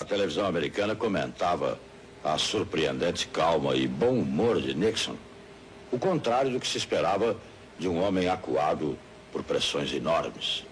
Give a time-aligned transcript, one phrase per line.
[0.00, 1.78] A televisão americana comentava
[2.24, 5.16] a surpreendente calma e bom humor de Nixon,
[5.90, 7.36] o contrário do que se esperava
[7.78, 8.98] de um homem acuado
[9.32, 10.64] por pressões enormes.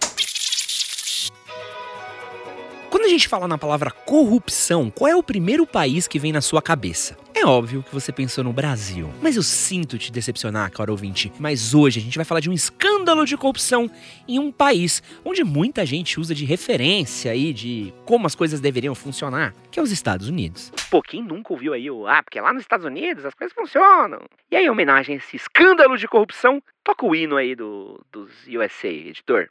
[2.89, 6.41] Quando a gente fala na palavra corrupção, qual é o primeiro país que vem na
[6.41, 7.17] sua cabeça?
[7.41, 11.33] É óbvio que você pensou no Brasil, mas eu sinto te decepcionar, caro ouvinte.
[11.41, 13.91] Mas hoje a gente vai falar de um escândalo de corrupção
[14.29, 18.95] em um país onde muita gente usa de referência aí de como as coisas deveriam
[18.95, 20.71] funcionar, que é os Estados Unidos.
[20.91, 24.21] Pô, quem nunca ouviu aí o ah, porque lá nos Estados Unidos as coisas funcionam.
[24.51, 28.31] E aí, em homenagem a esse escândalo de corrupção, toca o hino aí do, dos
[28.49, 29.49] USA, editor.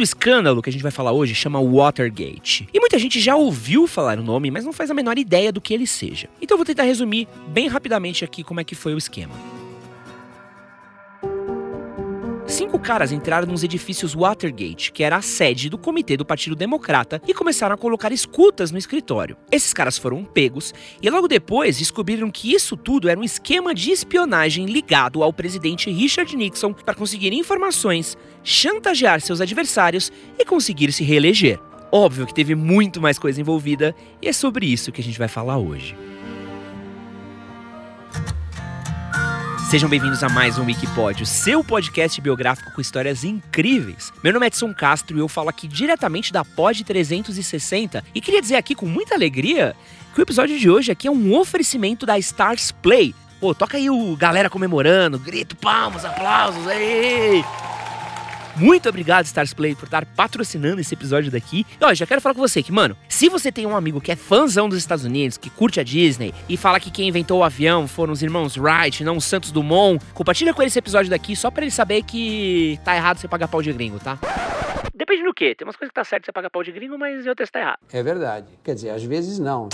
[0.00, 2.66] Do escândalo que a gente vai falar hoje chama Watergate.
[2.72, 5.60] E muita gente já ouviu falar o nome, mas não faz a menor ideia do
[5.60, 6.26] que ele seja.
[6.40, 9.59] Então eu vou tentar resumir bem rapidamente aqui como é que foi o esquema.
[12.50, 17.22] Cinco caras entraram nos edifícios Watergate, que era a sede do comitê do Partido Democrata,
[17.28, 19.36] e começaram a colocar escutas no escritório.
[19.52, 23.92] Esses caras foram pegos e logo depois descobriram que isso tudo era um esquema de
[23.92, 31.04] espionagem ligado ao presidente Richard Nixon para conseguir informações, chantagear seus adversários e conseguir se
[31.04, 31.60] reeleger.
[31.92, 35.28] Óbvio que teve muito mais coisa envolvida e é sobre isso que a gente vai
[35.28, 35.94] falar hoje.
[39.70, 44.12] Sejam bem-vindos a mais um Wikipódio, seu podcast biográfico com histórias incríveis.
[44.20, 48.42] Meu nome é Edson Castro e eu falo aqui diretamente da Pod 360 e queria
[48.42, 49.76] dizer aqui com muita alegria
[50.12, 53.14] que o episódio de hoje aqui é um oferecimento da Stars Play.
[53.38, 57.44] Pô, toca aí o galera comemorando, grito, palmas, aplausos, ei!
[58.60, 61.64] Muito obrigado, Stars Play, por estar patrocinando esse episódio daqui.
[61.80, 64.12] E ó, já quero falar com você que, mano, se você tem um amigo que
[64.12, 67.44] é fãzão dos Estados Unidos, que curte a Disney e fala que quem inventou o
[67.44, 71.34] avião foram os irmãos Wright, não os Santos Dumont, compartilha com ele esse episódio daqui
[71.34, 74.18] só para ele saber que tá errado você pagar pau de gringo, tá?
[74.94, 75.54] Depende do quê?
[75.54, 77.78] Tem umas coisas que tá certo você pagar pau de gringo, mas outras tá errado.
[77.90, 78.46] É verdade.
[78.62, 79.70] Quer dizer, às vezes não.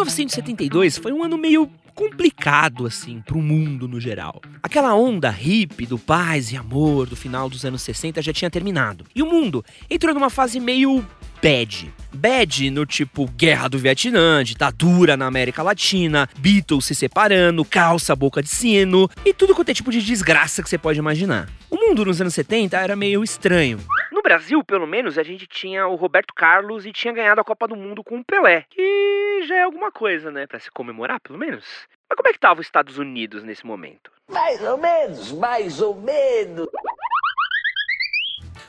[0.00, 4.40] 1972 foi um ano meio complicado assim para o mundo no geral.
[4.62, 9.04] Aquela onda hippie do paz e amor do final dos anos 60 já tinha terminado.
[9.14, 11.04] E o mundo entrou numa fase meio
[11.42, 11.92] bad.
[12.14, 18.42] Bad no tipo guerra do Vietnã, ditadura na América Latina, Beatles se separando, calça boca
[18.42, 21.48] de sino e tudo quanto é tipo de desgraça que você pode imaginar.
[21.68, 23.78] O mundo nos anos 70 era meio estranho.
[24.20, 27.66] No Brasil, pelo menos, a gente tinha o Roberto Carlos e tinha ganhado a Copa
[27.66, 31.38] do Mundo com o Pelé, que já é alguma coisa, né, para se comemorar, pelo
[31.38, 31.64] menos.
[32.06, 34.12] Mas como é que tava os Estados Unidos nesse momento?
[34.28, 36.68] Mais ou menos, mais ou menos.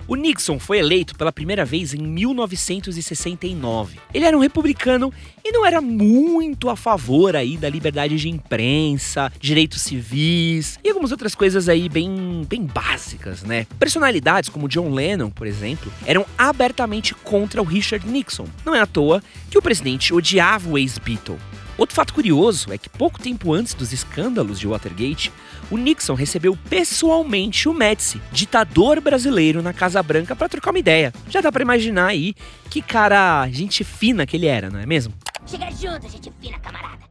[0.07, 3.99] O Nixon foi eleito pela primeira vez em 1969.
[4.13, 5.13] Ele era um republicano
[5.43, 11.11] e não era muito a favor aí da liberdade de imprensa, direitos civis e algumas
[11.11, 13.65] outras coisas aí bem, bem básicas, né?
[13.79, 18.45] Personalidades como John Lennon, por exemplo, eram abertamente contra o Richard Nixon.
[18.65, 21.37] Não é à toa que o presidente odiava o ex-Beatle.
[21.77, 25.31] Outro fato curioso é que pouco tempo antes dos escândalos de Watergate,
[25.69, 31.13] o Nixon recebeu pessoalmente o Médici, ditador brasileiro, na Casa Branca para trocar uma ideia.
[31.29, 32.35] Já dá para imaginar aí
[32.69, 35.13] que cara gente fina que ele era, não é mesmo?
[35.45, 37.01] Chega junto, gente fina, camarada.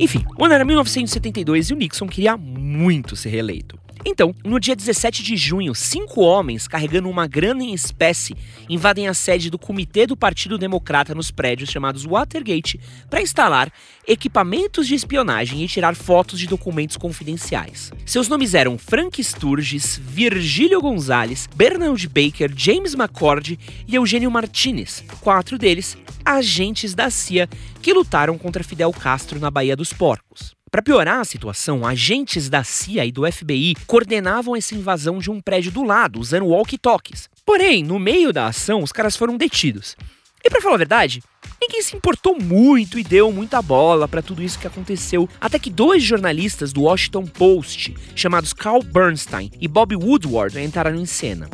[0.00, 3.76] Enfim, o ano era 1972 e o Nixon queria muito ser reeleito.
[4.04, 8.36] Então, no dia 17 de junho, cinco homens carregando uma grana em espécie
[8.68, 13.72] invadem a sede do Comitê do Partido Democrata nos prédios chamados Watergate para instalar
[14.06, 17.92] equipamentos de espionagem e tirar fotos de documentos confidenciais.
[18.06, 25.58] Seus nomes eram Frank Sturges, Virgílio Gonzalez, Bernard Baker, James McCord e Eugênio Martinez, quatro
[25.58, 27.48] deles agentes da CIA
[27.80, 30.57] que lutaram contra Fidel Castro na Baía dos Porcos.
[30.70, 35.40] Para piorar a situação, agentes da CIA e do FBI coordenavam essa invasão de um
[35.40, 37.30] prédio do lado, usando walkie-talkies.
[37.44, 39.96] Porém, no meio da ação, os caras foram detidos.
[40.44, 41.22] E para falar a verdade,
[41.60, 45.70] ninguém se importou muito e deu muita bola para tudo isso que aconteceu, até que
[45.70, 51.48] dois jornalistas do Washington Post, chamados Carl Bernstein e Bob Woodward, entraram em cena.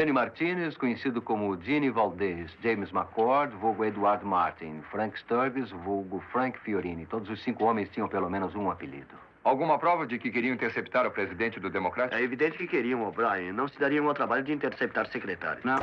[0.00, 6.56] Jenny Martinez, conhecido como Gene Valdez, James McCord, vulgo Edward Martin, Frank Sturgis, vulgo Frank
[6.60, 7.04] Fiorini.
[7.04, 9.16] Todos os cinco homens tinham pelo menos um apelido.
[9.42, 12.16] Alguma prova de que queriam interceptar o presidente do Democrata?
[12.16, 13.50] É evidente que queriam, O'Brien.
[13.50, 15.62] Não se dariam ao trabalho de interceptar secretário.
[15.64, 15.78] Não.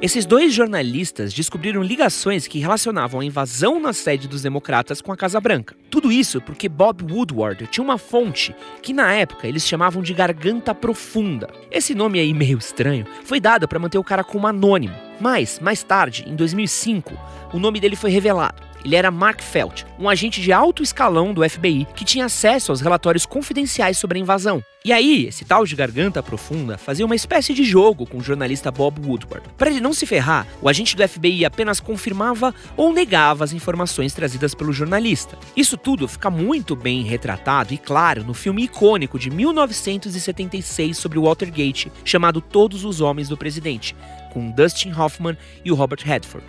[0.00, 5.16] Esses dois jornalistas descobriram ligações que relacionavam a invasão na sede dos democratas com a
[5.16, 5.74] Casa Branca.
[5.90, 10.72] Tudo isso porque Bob Woodward tinha uma fonte que na época eles chamavam de garganta
[10.72, 11.48] profunda.
[11.68, 14.94] Esse nome aí meio estranho foi dado para manter o cara como anônimo.
[15.20, 17.18] Mas, mais tarde, em 2005,
[17.52, 18.67] o nome dele foi revelado.
[18.84, 22.80] Ele era Mark Felt, um agente de alto escalão do FBI que tinha acesso aos
[22.80, 24.62] relatórios confidenciais sobre a invasão.
[24.84, 28.70] E aí, esse tal de garganta profunda fazia uma espécie de jogo com o jornalista
[28.70, 29.46] Bob Woodward.
[29.58, 34.14] Para ele não se ferrar, o agente do FBI apenas confirmava ou negava as informações
[34.14, 35.36] trazidas pelo jornalista.
[35.56, 41.92] Isso tudo fica muito bem retratado e claro no filme icônico de 1976 sobre Watergate,
[42.04, 43.96] chamado Todos os Homens do Presidente,
[44.32, 46.46] com Dustin Hoffman e o Robert Redford.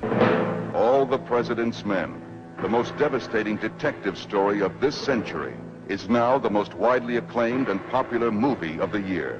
[1.09, 2.21] The President's Men,
[2.61, 5.55] the most devastating detective story of this century,
[5.87, 9.35] is now the most widely acclaimed and popular movie of the year.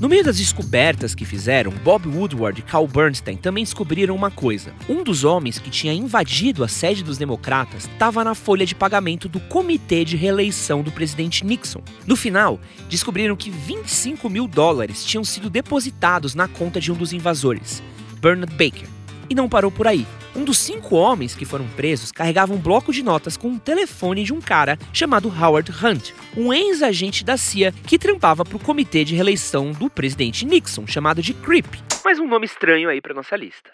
[0.00, 4.72] No meio das descobertas que fizeram, Bob Woodward e Carl Bernstein também descobriram uma coisa.
[4.88, 9.28] Um dos homens que tinha invadido a sede dos democratas estava na folha de pagamento
[9.28, 11.82] do comitê de reeleição do presidente Nixon.
[12.06, 17.12] No final, descobriram que 25 mil dólares tinham sido depositados na conta de um dos
[17.12, 17.82] invasores,
[18.22, 19.01] Bernard Baker.
[19.32, 20.06] E não parou por aí.
[20.36, 24.24] Um dos cinco homens que foram presos carregava um bloco de notas com um telefone
[24.24, 29.04] de um cara chamado Howard Hunt, um ex-agente da CIA que trampava para o comitê
[29.04, 31.64] de reeleição do presidente Nixon, chamado de Creep.
[32.04, 33.70] Mais um nome estranho aí para nossa lista.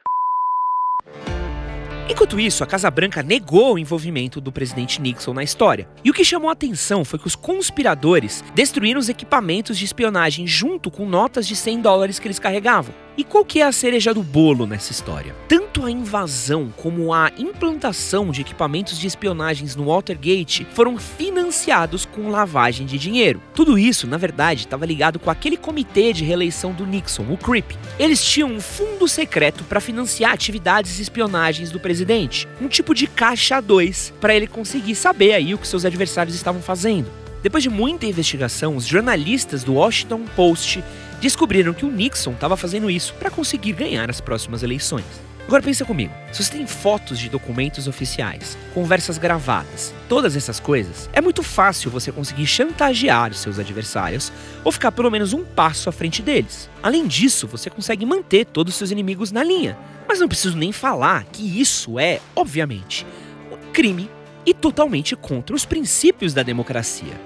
[2.09, 5.89] Enquanto isso, a Casa Branca negou o envolvimento do presidente Nixon na história.
[6.05, 10.47] E o que chamou a atenção foi que os conspiradores destruíram os equipamentos de espionagem
[10.47, 13.08] junto com notas de 100 dólares que eles carregavam.
[13.19, 15.35] E qual que é a cereja do bolo nessa história?
[15.49, 22.31] Tanto a invasão como a implantação de equipamentos de espionagens no Watergate foram financiados com
[22.31, 23.43] lavagem de dinheiro.
[23.53, 27.77] Tudo isso, na verdade, estava ligado com aquele comitê de reeleição do Nixon, o CRIP.
[27.99, 33.09] Eles tinham um fundo secreto para financiar atividades de espionagens do presidente, um tipo de
[33.09, 37.11] caixa 2 para ele conseguir saber aí o que seus adversários estavam fazendo.
[37.43, 40.83] Depois de muita investigação, os jornalistas do Washington Post
[41.21, 45.29] descobriram que o Nixon estava fazendo isso para conseguir ganhar as próximas eleições.
[45.49, 51.09] Agora pensa comigo, se você tem fotos de documentos oficiais, conversas gravadas, todas essas coisas,
[51.11, 54.31] é muito fácil você conseguir chantagear os seus adversários
[54.63, 56.69] ou ficar pelo menos um passo à frente deles.
[56.83, 59.79] Além disso, você consegue manter todos os seus inimigos na linha.
[60.07, 63.07] Mas não preciso nem falar que isso é, obviamente,
[63.51, 64.11] um crime
[64.45, 67.19] e totalmente contra os princípios da democracia.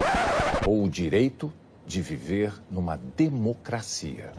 [0.65, 1.53] Ou o direito
[1.93, 4.33] de viver numa democracia.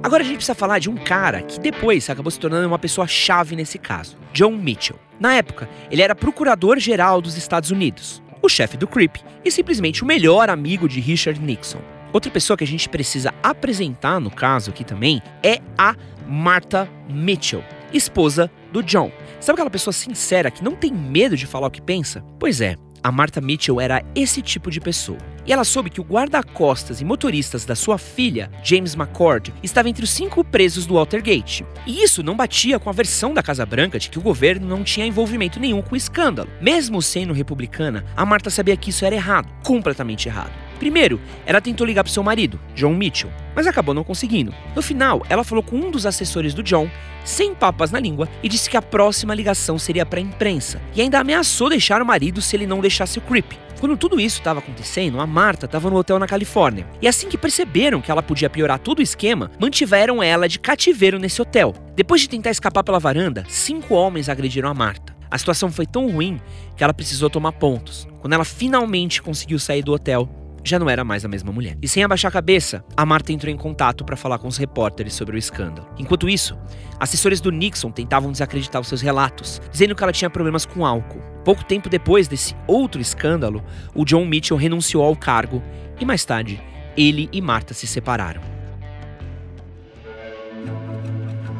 [0.00, 3.08] Agora a gente precisa falar de um cara que depois acabou se tornando uma pessoa
[3.08, 4.96] chave nesse caso, John Mitchell.
[5.18, 10.06] Na época, ele era procurador-geral dos Estados Unidos, o chefe do CRIP e simplesmente o
[10.06, 11.80] melhor amigo de Richard Nixon.
[12.12, 17.64] Outra pessoa que a gente precisa apresentar no caso aqui também é a Martha Mitchell,
[17.92, 19.10] esposa do John.
[19.40, 22.24] Sabe aquela pessoa sincera que não tem medo de falar o que pensa?
[22.38, 25.18] Pois é, a Martha Mitchell era esse tipo de pessoa.
[25.46, 30.04] E ela soube que o guarda-costas e motoristas da sua filha, James McCord, estava entre
[30.04, 31.64] os cinco presos do Watergate.
[31.86, 34.84] E isso não batia com a versão da Casa Branca de que o governo não
[34.84, 36.50] tinha envolvimento nenhum com o escândalo.
[36.60, 40.67] Mesmo sendo republicana, a Martha sabia que isso era errado, completamente errado.
[40.78, 44.54] Primeiro, ela tentou ligar para seu marido, John Mitchell, mas acabou não conseguindo.
[44.74, 46.88] No final, ela falou com um dos assessores do John,
[47.24, 51.00] sem papas na língua, e disse que a próxima ligação seria para a imprensa, e
[51.00, 53.52] ainda ameaçou deixar o marido se ele não deixasse o Creep.
[53.80, 56.86] Quando tudo isso estava acontecendo, a Marta estava no hotel na Califórnia.
[57.00, 61.18] E assim que perceberam que ela podia piorar todo o esquema, mantiveram ela de cativeiro
[61.18, 61.74] nesse hotel.
[61.94, 65.16] Depois de tentar escapar pela varanda, cinco homens agrediram a Marta.
[65.30, 66.40] A situação foi tão ruim
[66.76, 68.08] que ela precisou tomar pontos.
[68.20, 70.28] Quando ela finalmente conseguiu sair do hotel,
[70.68, 71.76] já não era mais a mesma mulher.
[71.80, 75.14] E sem abaixar a cabeça, a Marta entrou em contato para falar com os repórteres
[75.14, 75.88] sobre o escândalo.
[75.98, 76.58] Enquanto isso,
[77.00, 81.22] assessores do Nixon tentavam desacreditar os seus relatos, dizendo que ela tinha problemas com álcool.
[81.44, 85.62] Pouco tempo depois desse outro escândalo, o John Mitchell renunciou ao cargo
[86.00, 86.60] e mais tarde,
[86.96, 88.57] ele e Marta se separaram.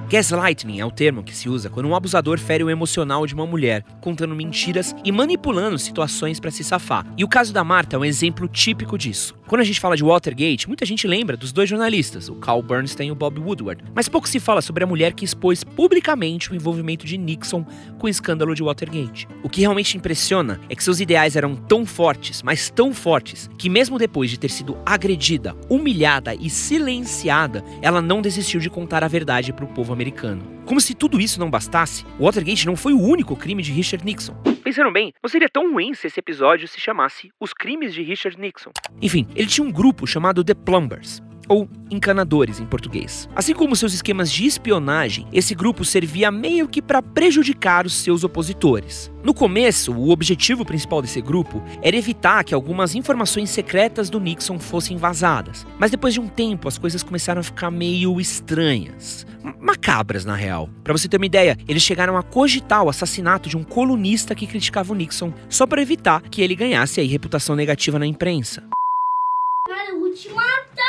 [0.08, 3.46] Gaslighting é o termo que se usa quando um abusador fere o emocional de uma
[3.46, 7.04] mulher, contando mentiras e manipulando situações para se safar.
[7.14, 9.36] E o caso da Marta é um exemplo típico disso.
[9.46, 13.08] Quando a gente fala de Watergate, muita gente lembra dos dois jornalistas, o Carl Bernstein
[13.08, 16.54] e o Bob Woodward, mas pouco se fala sobre a mulher que expôs publicamente o
[16.54, 17.64] envolvimento de Nixon
[17.98, 19.28] com o escândalo de Watergate.
[19.42, 23.70] O que realmente impressiona é que seus ideais eram tão fortes, mas tão fortes, que
[23.70, 29.08] mesmo depois de ter sido agredida, humilhada e silenciada, ela não desistiu de contar a
[29.08, 30.44] verdade para o povo americano.
[30.64, 34.34] Como se tudo isso não bastasse, Watergate não foi o único crime de Richard Nixon.
[34.62, 38.38] Pensando bem, não seria tão ruim se esse episódio se chamasse Os Crimes de Richard
[38.38, 38.70] Nixon.
[39.02, 41.20] Enfim, ele tinha um grupo chamado The Plumbers.
[41.48, 43.28] Ou encanadores em português.
[43.34, 48.24] Assim como seus esquemas de espionagem, esse grupo servia meio que para prejudicar os seus
[48.24, 49.10] opositores.
[49.22, 54.58] No começo, o objetivo principal desse grupo era evitar que algumas informações secretas do Nixon
[54.58, 55.66] fossem vazadas.
[55.78, 59.26] Mas depois de um tempo, as coisas começaram a ficar meio estranhas.
[59.60, 60.68] Macabras, na real.
[60.84, 64.46] Para você ter uma ideia, eles chegaram a cogitar o assassinato de um colunista que
[64.46, 68.62] criticava o Nixon só para evitar que ele ganhasse aí reputação negativa na imprensa.
[69.66, 70.87] Cara, eu vou te matar,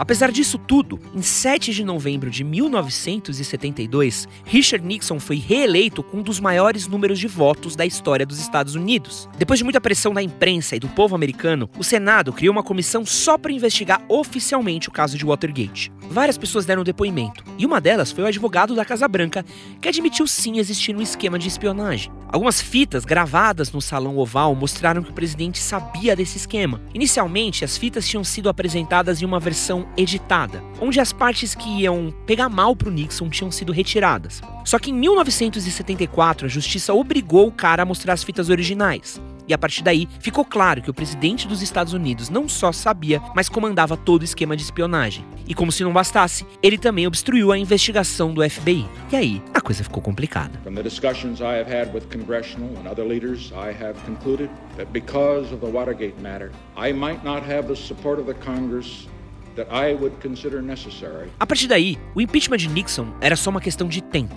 [0.00, 6.22] Apesar disso tudo, em 7 de novembro de 1972, Richard Nixon foi reeleito com um
[6.22, 9.28] dos maiores números de votos da história dos Estados Unidos.
[9.36, 13.04] Depois de muita pressão da imprensa e do povo americano, o Senado criou uma comissão
[13.04, 15.92] só para investigar oficialmente o caso de Watergate.
[16.10, 19.44] Várias pessoas deram depoimento, e uma delas foi o advogado da Casa Branca,
[19.82, 22.10] que admitiu sim existir um esquema de espionagem.
[22.32, 26.80] Algumas fitas gravadas no Salão Oval mostraram que o presidente sabia desse esquema.
[26.94, 32.12] Inicialmente, as fitas tinham sido apresentadas em uma versão editada, onde as partes que iam
[32.26, 34.40] pegar mal pro Nixon tinham sido retiradas.
[34.64, 39.20] Só que em 1974, a justiça obrigou o cara a mostrar as fitas originais.
[39.50, 43.20] E a partir daí, ficou claro que o presidente dos Estados Unidos não só sabia,
[43.34, 45.24] mas comandava todo o esquema de espionagem.
[45.44, 48.86] E como se não bastasse, ele também obstruiu a investigação do FBI.
[49.10, 50.56] E aí, a coisa ficou complicada.
[50.62, 54.92] From the discussions I have had with congressional and other leaders, I have concluded that
[54.92, 59.08] because of the Watergate matter, I might not have the support of the Congress
[59.56, 61.30] that I would consider necessary.
[61.38, 64.34] A partir daí, o impeachment de Nixon era só uma questão de tempo.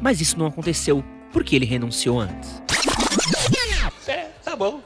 [0.00, 2.62] Mas isso não aconteceu porque ele renunciou antes.
[4.06, 4.80] É, tá bom.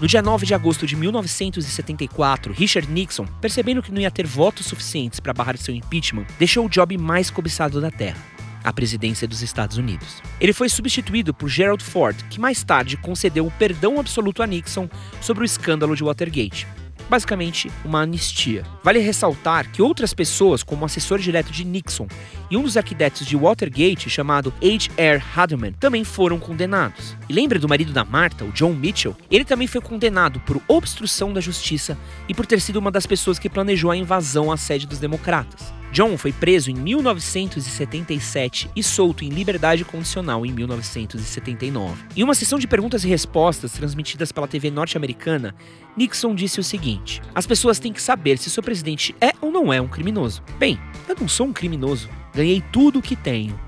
[0.00, 4.66] No dia 9 de agosto de 1974, Richard Nixon, percebendo que não ia ter votos
[4.66, 8.18] suficientes para barrar seu impeachment, deixou o job mais cobiçado da Terra,
[8.64, 10.22] a presidência dos Estados Unidos.
[10.40, 14.88] Ele foi substituído por Gerald Ford, que mais tarde concedeu o perdão absoluto a Nixon
[15.20, 16.66] sobre o escândalo de Watergate.
[17.08, 18.64] Basicamente, uma anistia.
[18.82, 22.06] Vale ressaltar que outras pessoas, como o assessor direto de Nixon
[22.54, 25.20] e um dos arquitetos de Watergate, chamado H.R.
[25.34, 27.16] Hadelman, também foram condenados.
[27.28, 29.16] E lembra do marido da Marta, o John Mitchell?
[29.28, 33.40] Ele também foi condenado por obstrução da justiça e por ter sido uma das pessoas
[33.40, 35.74] que planejou a invasão à sede dos democratas.
[35.90, 42.04] John foi preso em 1977 e solto em liberdade condicional em 1979.
[42.16, 45.56] Em uma sessão de perguntas e respostas transmitidas pela TV norte-americana,
[45.96, 49.72] Nixon disse o seguinte: As pessoas têm que saber se seu presidente é ou não
[49.72, 50.40] é um criminoso.
[50.56, 52.08] Bem, eu não sou um criminoso.
[52.34, 53.58] Ganhei tudo o que tenho.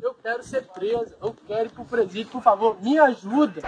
[0.00, 3.62] Eu quero ser preso, eu quero ir pro presídio, por favor, me ajuda.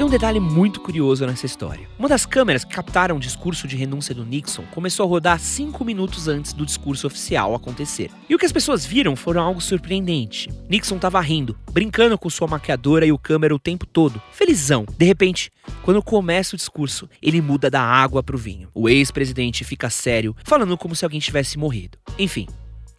[0.00, 1.86] Tem um detalhe muito curioso nessa história.
[1.98, 5.84] Uma das câmeras que captaram o discurso de renúncia do Nixon começou a rodar cinco
[5.84, 8.10] minutos antes do discurso oficial acontecer.
[8.26, 10.48] E o que as pessoas viram foram algo surpreendente.
[10.70, 14.86] Nixon estava rindo, brincando com sua maquiadora e o câmera o tempo todo, felizão.
[14.96, 15.52] De repente,
[15.82, 18.70] quando começa o discurso, ele muda da água pro vinho.
[18.72, 21.98] O ex-presidente fica sério, falando como se alguém tivesse morrido.
[22.18, 22.46] Enfim,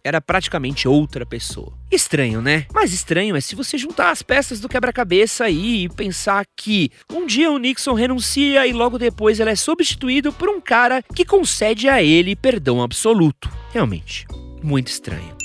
[0.04, 1.72] era praticamente outra pessoa.
[1.90, 2.66] Estranho, né?
[2.72, 7.26] Mas estranho é se você juntar as peças do quebra-cabeça aí e pensar que um
[7.26, 11.88] dia o Nixon renuncia e logo depois ele é substituído por um cara que concede
[11.88, 13.50] a ele perdão absoluto.
[13.72, 14.26] Realmente,
[14.62, 15.36] muito estranho.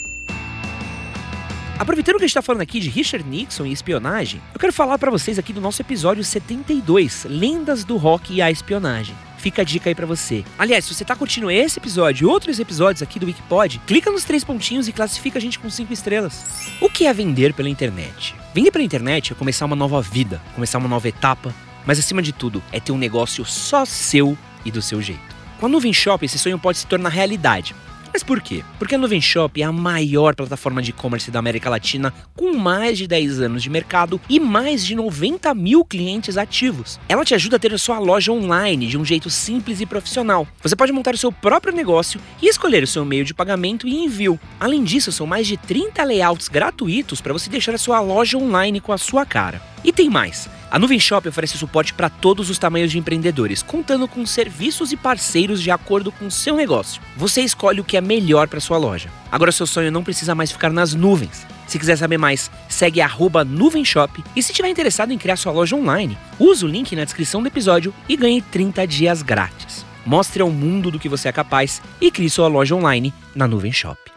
[1.77, 4.97] Aproveitando que a gente tá falando aqui de Richard Nixon e espionagem, eu quero falar
[4.97, 9.15] para vocês aqui do nosso episódio 72, Lendas do Rock e a Espionagem.
[9.37, 10.43] Fica a dica aí pra você.
[10.57, 14.23] Aliás, se você tá curtindo esse episódio e outros episódios aqui do Wikipod, clica nos
[14.23, 16.43] três pontinhos e classifica a gente com cinco estrelas.
[16.81, 18.35] O que é vender pela internet?
[18.53, 21.53] Vender pela internet é começar uma nova vida, começar uma nova etapa,
[21.85, 25.35] mas acima de tudo, é ter um negócio só seu e do seu jeito.
[25.59, 27.75] Com a Nuvem Shop, esse sonho pode se tornar realidade.
[28.17, 28.63] Mas por quê?
[28.79, 32.97] Porque a Nuvem Shop é a maior plataforma de e-commerce da América Latina, com mais
[32.97, 36.99] de 10 anos de mercado e mais de 90 mil clientes ativos.
[37.07, 40.47] Ela te ajuda a ter a sua loja online de um jeito simples e profissional.
[40.63, 43.95] Você pode montar o seu próprio negócio e escolher o seu meio de pagamento e
[43.95, 44.39] envio.
[44.59, 48.81] Além disso, são mais de 30 layouts gratuitos para você deixar a sua loja online
[48.81, 49.61] com a sua cara.
[49.83, 50.56] E tem mais!
[50.69, 54.97] A Nuvem Shop oferece suporte para todos os tamanhos de empreendedores, contando com serviços e
[54.97, 57.01] parceiros de acordo com o seu negócio.
[57.15, 59.09] Você escolhe o que é melhor para sua loja.
[59.31, 61.47] Agora seu sonho não precisa mais ficar nas nuvens.
[61.67, 65.75] Se quiser saber mais, segue arroba Nuvenshop e se tiver interessado em criar sua loja
[65.75, 69.85] online, use o link na descrição do episódio e ganhe 30 dias grátis.
[70.05, 73.71] Mostre ao mundo do que você é capaz e crie sua loja online na Nuvem
[73.71, 74.16] Shop.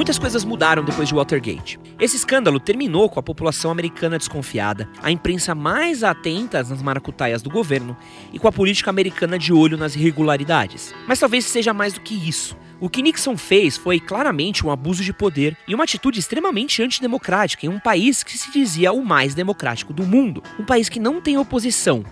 [0.00, 1.78] Muitas coisas mudaram depois de Watergate.
[2.00, 7.50] Esse escândalo terminou com a população americana desconfiada, a imprensa mais atenta nas maracutaias do
[7.50, 7.94] governo
[8.32, 10.94] e com a política americana de olho nas irregularidades.
[11.06, 12.56] Mas talvez seja mais do que isso.
[12.80, 17.66] O que Nixon fez foi claramente um abuso de poder e uma atitude extremamente antidemocrática
[17.66, 20.42] em um país que se dizia o mais democrático do mundo.
[20.58, 22.02] Um país que não tem oposição.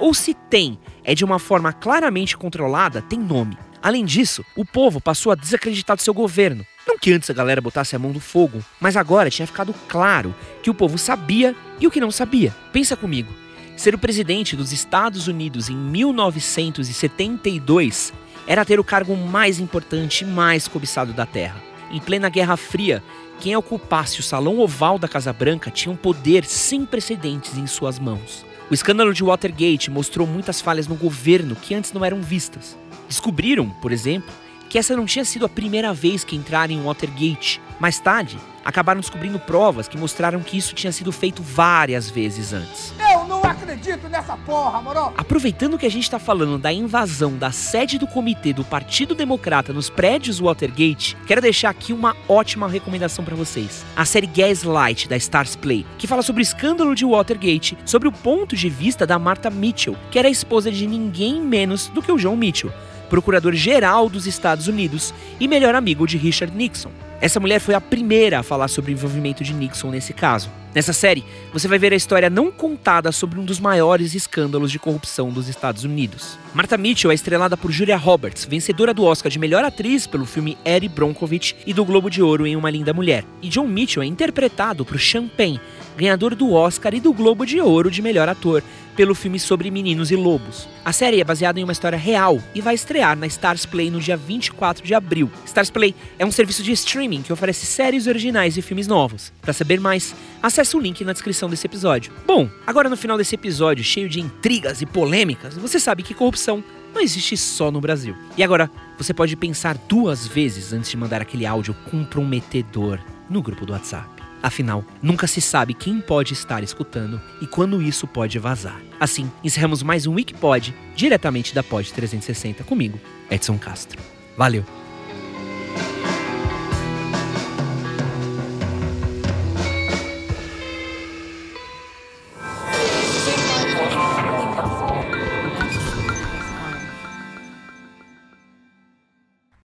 [0.00, 3.56] Ou se tem, é de uma forma claramente controlada, tem nome.
[3.80, 6.66] Além disso, o povo passou a desacreditar do seu governo.
[6.86, 10.32] Não que antes a galera botasse a mão no fogo, mas agora tinha ficado claro
[10.62, 12.54] que o povo sabia e o que não sabia.
[12.72, 13.34] Pensa comigo.
[13.76, 18.12] Ser o presidente dos Estados Unidos em 1972
[18.46, 21.60] era ter o cargo mais importante e mais cobiçado da Terra.
[21.90, 23.02] Em plena Guerra Fria,
[23.40, 27.98] quem ocupasse o salão oval da Casa Branca tinha um poder sem precedentes em suas
[27.98, 28.46] mãos.
[28.70, 32.78] O escândalo de Watergate mostrou muitas falhas no governo que antes não eram vistas.
[33.08, 34.32] Descobriram, por exemplo,
[34.68, 37.60] que essa não tinha sido a primeira vez que entraram em Watergate.
[37.78, 42.92] Mais tarde, acabaram descobrindo provas que mostraram que isso tinha sido feito várias vezes antes.
[43.12, 45.12] Eu não acredito nessa porra, moro!
[45.16, 49.72] Aproveitando que a gente está falando da invasão da sede do comitê do Partido Democrata
[49.72, 53.84] nos prédios Watergate, quero deixar aqui uma ótima recomendação para vocês.
[53.94, 58.12] A série Gaslight da Stars Play, que fala sobre o escândalo de Watergate, sobre o
[58.12, 62.10] ponto de vista da Martha Mitchell, que era a esposa de ninguém menos do que
[62.10, 62.72] o John Mitchell
[63.06, 66.90] procurador-geral dos Estados Unidos e melhor amigo de Richard Nixon.
[67.20, 70.50] Essa mulher foi a primeira a falar sobre o envolvimento de Nixon nesse caso.
[70.74, 74.78] Nessa série, você vai ver a história não contada sobre um dos maiores escândalos de
[74.78, 76.38] corrupção dos Estados Unidos.
[76.52, 80.58] Martha Mitchell é estrelada por Julia Roberts, vencedora do Oscar de melhor atriz pelo filme
[80.62, 83.24] Eddie Bronkovich e do Globo de Ouro em Uma Linda Mulher.
[83.40, 85.58] E John Mitchell é interpretado por Champagne,
[85.96, 88.62] ganhador do Oscar e do Globo de Ouro de melhor ator
[88.96, 90.66] pelo filme sobre meninos e lobos.
[90.84, 94.00] A série é baseada em uma história real e vai estrear na Stars Play no
[94.00, 95.30] dia 24 de abril.
[95.44, 99.32] Stars Play é um serviço de streaming que oferece séries originais e filmes novos.
[99.42, 102.12] Para saber mais, acesse o link na descrição desse episódio.
[102.26, 106.64] Bom, agora no final desse episódio cheio de intrigas e polêmicas, você sabe que corrupção
[106.94, 108.16] não existe só no Brasil.
[108.38, 112.98] E agora, você pode pensar duas vezes antes de mandar aquele áudio comprometedor
[113.28, 114.15] no grupo do WhatsApp.
[114.46, 118.80] Afinal, nunca se sabe quem pode estar escutando e quando isso pode vazar.
[119.00, 122.96] Assim, encerramos mais um Wikipod diretamente da Pod 360 comigo,
[123.28, 124.00] Edson Castro.
[124.38, 124.85] Valeu!